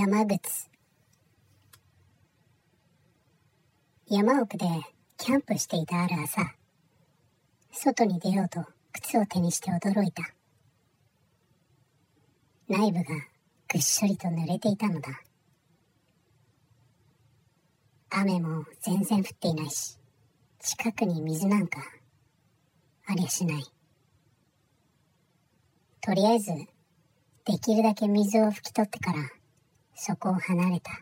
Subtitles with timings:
[0.00, 0.70] 山靴
[4.06, 4.64] 山奥で
[5.16, 6.54] キャンプしていたある朝
[7.72, 10.22] 外に出ようと靴を手にして驚いた。
[12.68, 13.04] 内部が
[13.72, 15.08] ぐっしょりと濡れていたのだ。
[18.10, 19.98] 雨も全然降っていないし
[20.60, 21.80] 近くに水なんか
[23.08, 23.64] ありゃしない。
[26.00, 26.52] とりあえず
[27.46, 29.37] できるだけ水を拭き取ってから
[30.00, 30.92] そこを離れた。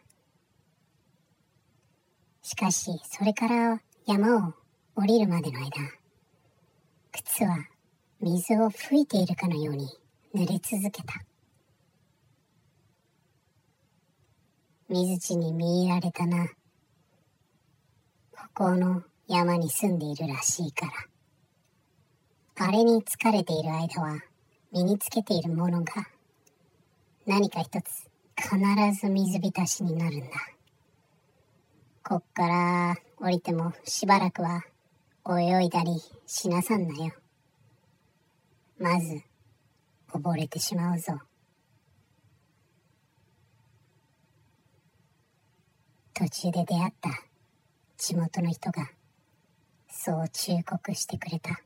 [2.40, 4.54] しかしそれから山を
[4.94, 5.70] 降りるまでの間
[7.12, 7.58] 靴は
[8.20, 9.86] 水を吹いているかのように
[10.34, 11.12] 濡れ続けた。
[14.88, 16.48] 水地に見入られたな。
[18.32, 20.86] ここの山に住んでいるらしいか
[22.56, 22.66] ら。
[22.66, 24.20] あれに疲れている間は
[24.72, 25.92] 身につけているものが
[27.26, 30.26] 何か一つ必ず水浸しになるんだ。
[32.04, 34.62] こっから降りてもしばらくは
[35.28, 37.12] 泳いだりしなさんなよ。
[38.78, 39.22] まず
[40.12, 41.18] 溺れてしまうぞ。
[46.14, 47.10] 途中で出会った
[47.98, 48.88] 地元の人が
[49.88, 51.65] そう忠告してくれた。